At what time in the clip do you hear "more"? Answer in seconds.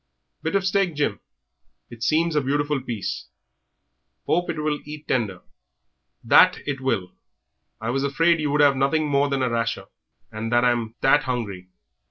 9.07-9.29